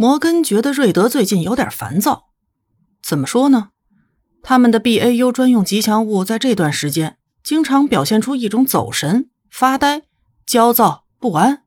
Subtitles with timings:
[0.00, 2.28] 摩根觉得瑞德最近有点烦躁。
[3.02, 3.70] 怎么说呢？
[4.44, 10.04] 他们的 BAU 专用吉祥物在这段时间经常表现出一种走神、发呆、
[10.46, 11.64] 焦躁、不安，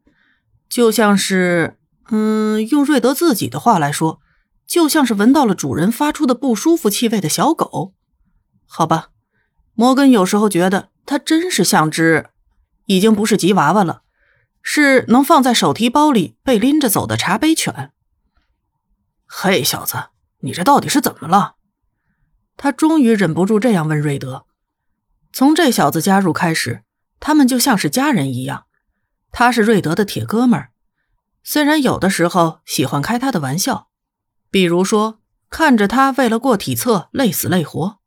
[0.70, 1.78] 就像是……
[2.10, 4.22] 嗯，用瑞德自己的话来说，
[4.66, 7.94] 就像是闻到了主人发出的不舒服气味的小狗。
[8.66, 9.10] 好吧，
[9.74, 12.30] 摩根有时候觉得他真是像只……
[12.86, 14.04] 已经不是吉娃娃了，
[14.62, 17.92] 是能放在手提包里被拎着走的茶杯犬。
[19.44, 20.10] 嘿，小子，
[20.42, 21.56] 你这到底是怎么了？
[22.58, 24.46] 他终于忍不住这样问瑞德。
[25.34, 26.84] 从这小子加入开始，
[27.20, 28.66] 他们就像是家人一样。
[29.32, 30.70] 他是瑞德的铁哥们儿，
[31.44, 33.88] 虽然有的时候喜欢开他的玩笑，
[34.52, 35.20] 比如说
[35.50, 37.98] 看着他为了过体测累死累活，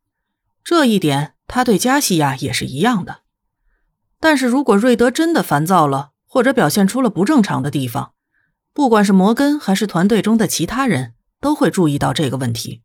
[0.62, 3.22] 这一点他对加西亚也是一样的。
[4.20, 8.12] 但是如果瑞德真的烦躁了，或者表现出了不正常的地方，
[8.72, 11.13] 不管是摩根还是团队中的其他人，
[11.44, 12.80] 都会注意到这个问题。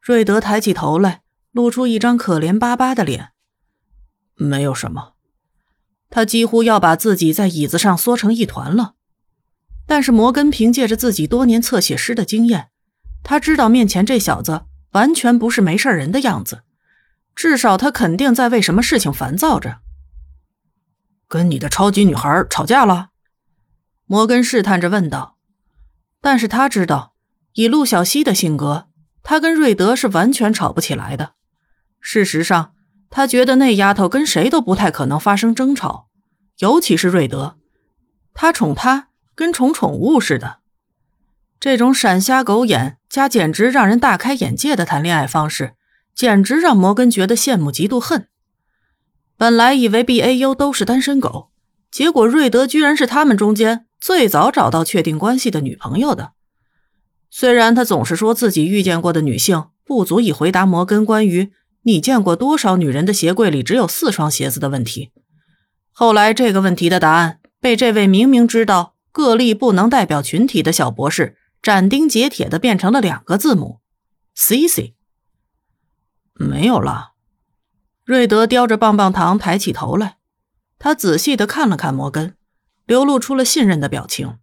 [0.00, 1.20] 瑞德抬起头来，
[1.52, 3.32] 露出一张可怜巴巴的脸。
[4.34, 5.12] 没有什么，
[6.08, 8.94] 他几乎要把自己在椅子上缩成一团了。
[9.86, 12.70] 但是摩根凭借着自己多年侧写师的经验，
[13.22, 14.62] 他知道面前这小子
[14.92, 16.62] 完全不是没事人的样子，
[17.34, 19.80] 至少他肯定在为什么事情烦躁着。
[21.28, 23.10] 跟你的超级女孩吵架了？
[24.06, 25.36] 摩根试探着问道。
[26.22, 27.09] 但是他知道，
[27.60, 28.86] 以陆小西的性格，
[29.22, 31.34] 他跟瑞德是完全吵不起来的。
[32.00, 32.72] 事实上，
[33.10, 36.08] 他觉得那丫头跟谁都不太可能发生争吵，
[36.60, 37.58] 尤其是瑞德，
[38.32, 40.60] 他宠她跟宠宠物似的。
[41.60, 45.74] 这种闪瞎狗眼加简直让人大开眼界的谈恋爱方式，
[46.14, 48.28] 简直让摩根觉得羡慕嫉妒恨。
[49.36, 51.50] 本来以为 B A U 都是单身狗，
[51.90, 56.32] 结果瑞德居然是他们中间最早找到确定关系的女朋友的。
[57.30, 65.12] 虽然他总是说自己遇见过的女性不足以回答摩根关于你见过多少女人的鞋柜里只有四双鞋子的问题，
[65.92, 73.80] 后来这个问题的答案被这位明明知道个例不能代表群体的小博士斩钉截铁的变成了两个字母
[74.34, 74.94] ：C C。
[76.34, 77.12] 没有了。
[78.04, 80.16] 瑞德叼着棒棒糖，抬起头来，
[80.78, 82.34] 他仔细的看了看摩根，
[82.86, 84.38] 流露出了信任的表情。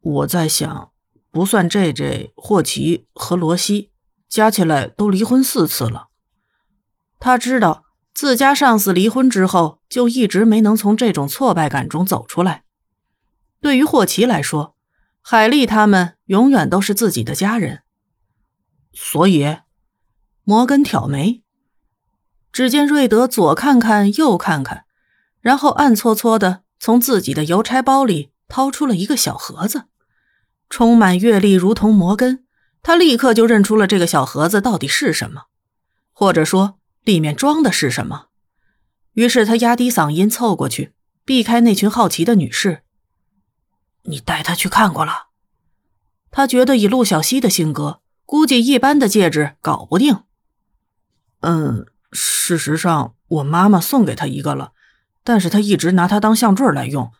[0.00, 0.90] 我在想，
[1.36, 3.90] 不算 J J、霍奇和罗西，
[4.26, 6.08] 加起来都离婚四次了。
[7.18, 12.64] 他知道自家上司离婚之后，就一直没能从这种挫败感中走出来。
[13.60, 14.76] 对于霍奇来说，
[15.20, 17.82] 海莉他们永远都是自己的家人。
[18.94, 19.58] 所以，
[20.42, 21.42] 摩根挑眉。
[22.50, 24.86] 只见瑞德左看看右看看，
[25.42, 29.84] 然后暗搓搓的从自己的邮差包里掏出了一个小盒子，
[30.68, 32.44] 充满阅历如同摩根，
[32.82, 35.44] 他立刻就认出了这个小盒子到底是什么，
[36.12, 38.26] 或者说里面装的是什么。
[39.12, 40.92] 于是他压低嗓音凑过去，
[41.24, 42.82] 避开那群好奇的女士
[44.04, 45.28] ：“你带他去看过了？”
[46.30, 50.20] 他觉得以陆小西的性格，估计一般的戒指搞不定。
[51.40, 51.86] 嗯。
[52.12, 54.72] 事实上，我妈妈送给他一个了，
[55.24, 57.10] 但是他一直拿它当项坠来用。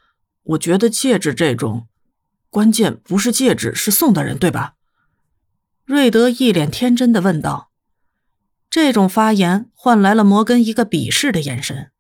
[0.45, 1.89] 我觉得戒指这种，
[2.51, 4.75] 关键不是戒指，是送的人，对吧？
[5.85, 7.71] 瑞德一脸天真的问道。
[8.69, 11.93] 这种发言换来了摩根一个鄙视的眼神。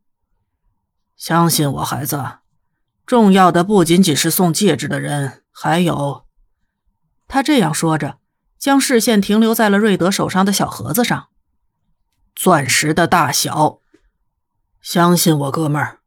[1.16, 2.38] 相信我，孩子，
[3.06, 6.26] 重要的不仅仅是送戒指的人，还有……
[7.28, 8.18] 他这样说着，
[8.58, 11.28] 将视线停留在了瑞德手上的小盒子上。
[12.34, 13.80] 钻石的大小，
[14.80, 16.00] 相信我，哥们儿。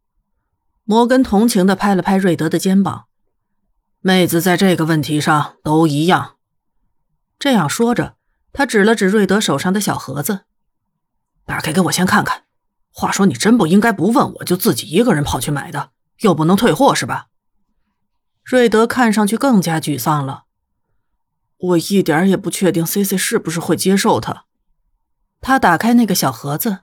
[0.83, 3.08] 摩根同情的拍了拍瑞德的肩膀。
[4.01, 6.37] 妹子在这个问题上都一样。
[7.37, 8.15] 这样说着，
[8.53, 10.45] 他指了指瑞德手上的小盒子，
[11.45, 12.43] 打开给我先看看。
[12.91, 17.27] 话说，你真不应该不问我就自己一个人跑去买的，又不能退货是吧？
[18.43, 20.45] 瑞德看上去更加沮丧了。
[21.57, 24.45] 我一点也不确定 C C 是不是会接受它。
[25.41, 26.79] 他打开那个小盒子，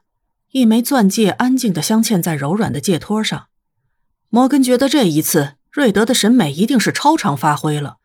[0.50, 3.48] 一枚钻戒安静的镶嵌在柔软的戒托上。
[4.28, 7.98] 摩根觉得这一次瑞德的审美一定是超常发挥了。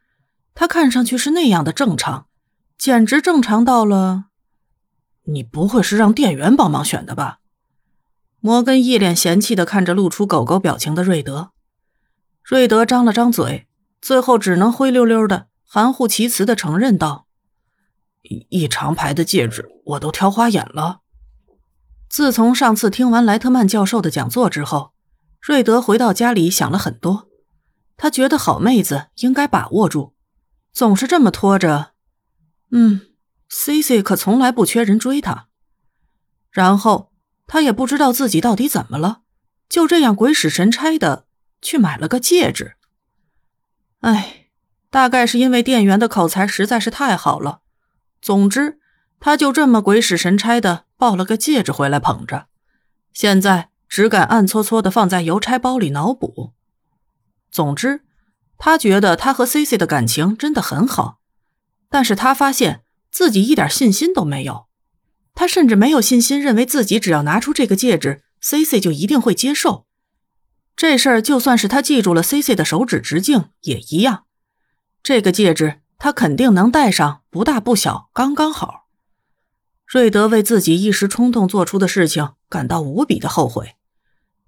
[0.53, 2.25] 他看上去是那样的正常，
[2.77, 4.25] 简直正常到了。
[5.23, 7.39] 你不会是让店员帮忙选的吧？
[8.41, 11.51] 摩根一脸嫌弃的看着露出狗狗表情的瑞德。
[12.43, 13.69] 瑞德张了张嘴，
[14.01, 17.27] 最后只能灰溜溜的含糊其辞的承认道。
[18.49, 20.99] 一长排的戒指，我都挑花眼了。
[22.09, 24.91] 自从上次听完莱特曼教授的讲座之后，
[25.39, 27.29] 瑞德回到家里想了很多。
[28.01, 30.15] 他觉得好妹子应该把握住，
[30.73, 31.91] 总是这么拖着。
[32.71, 33.01] 嗯
[33.47, 35.49] ，C C 可从来不缺人追他。
[36.49, 37.11] 然后
[37.45, 39.21] 他也不知道自己到底怎么了，
[39.69, 41.27] 就这样鬼使神差的
[41.61, 42.73] 去买了个戒指。
[43.99, 44.47] 哎，
[44.89, 47.61] 大概是因为店员的口才实在是太好了。
[48.19, 48.79] 总之，
[49.19, 52.47] 他就这么鬼使神差的抱了个戒指回来捧着，
[53.13, 56.53] 现在只敢暗搓搓的放在邮差包里脑补。
[57.51, 58.01] 总之，
[58.57, 61.19] 他觉得他和 C C 的感情真的很好，
[61.89, 64.67] 但是他发现自己一点信心都没有。
[65.33, 69.85] 他甚至没有信心，认为自己只要拿出这个戒指，C C 就一定会接受。
[70.75, 74.25] 这事儿就算是他记住了 C C 的手指直径也一样。
[75.03, 78.87] 这个戒指他肯定能戴上，不大不小，刚刚好。
[79.85, 83.75] 瑞德为自己一时冲动做出的事情感到无比的后悔。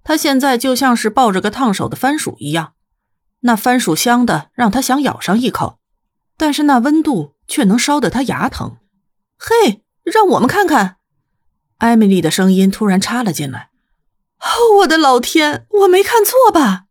[0.02, 2.74] 他现在就像是抱着个烫手的番薯一样，
[3.46, 5.78] 那番薯香的让他想咬上一口，
[6.38, 8.78] 但是那温度却能烧得他牙疼。
[9.38, 9.82] 嘿！
[10.02, 10.96] 让我们看看，
[11.78, 13.70] 艾米丽的声音突然插了进来。
[14.40, 16.84] 哦，我的老天，我没看错吧？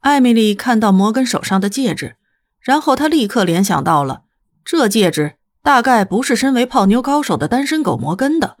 [0.00, 2.16] 艾米丽看到摩根手上的戒指，
[2.60, 4.22] 然后她立刻联想到了，
[4.64, 8.58] 这戒指大概不是身为泡妞高手的单身狗摩根的，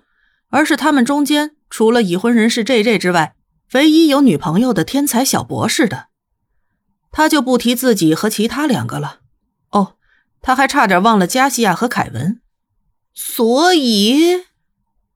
[0.50, 3.34] 而是他们中间除了已婚人士 J J 之外，
[3.72, 6.07] 唯一有女朋友的天才小博士的。
[7.10, 9.20] 他就不提自己和其他两个了。
[9.70, 9.96] 哦，
[10.40, 12.40] 他还差点忘了加西亚和凯文。
[13.14, 14.44] 所以，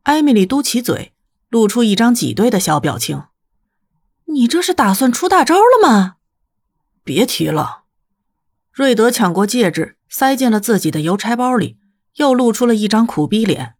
[0.02, 1.12] 艾米丽嘟起嘴，
[1.48, 3.24] 露出一张挤兑的小表情。
[4.26, 6.16] 你这是打算出大招了吗？
[7.04, 7.82] 别提了。
[8.72, 11.78] 瑞德抢过戒指，塞进了自己的邮差包里，
[12.14, 13.74] 又露出了一张苦逼脸。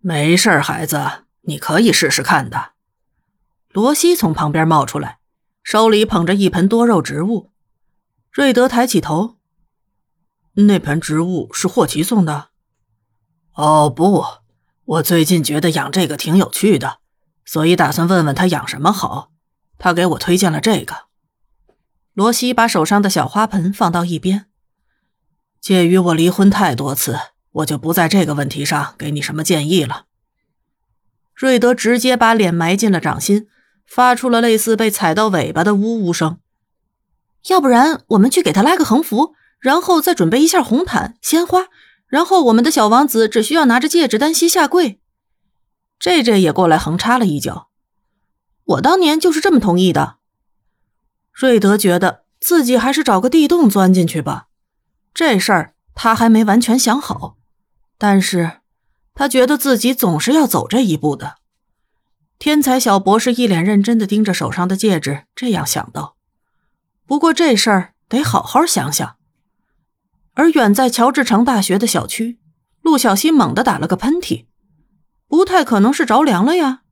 [0.00, 2.72] 没事，孩子，你可以试试看的。
[3.70, 5.17] 罗西从旁边冒出来，
[5.70, 7.50] 手里捧着一盆多肉植物。
[8.32, 9.36] 瑞德抬起头，
[10.54, 12.48] 那盆植物是霍奇送的。
[13.52, 14.24] 哦不，
[14.86, 17.00] 我最近觉得养这个挺有趣的，
[17.44, 19.30] 所以打算问问他养什么好。
[19.76, 21.08] 他给我推荐了这个。
[22.14, 24.46] 罗西把手上的小花盆放到一边。
[25.60, 27.18] 鉴于我离婚太多次，
[27.50, 30.06] 我就不在这个问题上给你什么建议了。
[31.34, 33.50] 瑞德直接把脸埋进了掌心，
[33.88, 36.38] 发出了类似被踩到尾巴的呜呜声。
[37.48, 41.68] 要不然，我们去给他拉个横幅，然后再准备一下红毯、鲜花。
[42.06, 45.00] 然后我们的小王子只需要拿着戒指单膝下跪。
[46.00, 47.68] J J 也过来横插了一脚。
[48.64, 50.16] 我当年就是这么同意的。
[51.32, 54.46] 瑞德觉得自己还是找个地洞钻进去吧。
[55.12, 57.36] 这事儿他还没完全想好，
[57.96, 58.60] 但是
[59.14, 61.36] 他觉得自己总是要走这一步的。
[62.38, 66.16] 天才小博士一脸认真的盯着手上的戒指，这样想到。
[67.04, 69.16] 不过这事儿得好好想想。
[70.34, 72.38] 而远在乔治城大学的小区，
[72.82, 74.46] 陆小西猛地打了个喷嚏，
[75.26, 76.82] 不太可能是着凉了呀。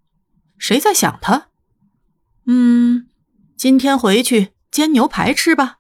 [0.59, 1.49] 谁在想他？
[2.47, 3.07] 嗯，
[3.57, 5.79] 今天回去煎牛排吃吧。